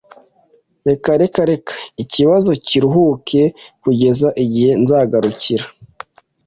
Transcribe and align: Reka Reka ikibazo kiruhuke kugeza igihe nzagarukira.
Reka 0.89 1.09
Reka 1.21 1.43
ikibazo 2.03 2.49
kiruhuke 2.65 3.41
kugeza 3.81 4.27
igihe 4.43 4.71
nzagarukira. 4.81 5.65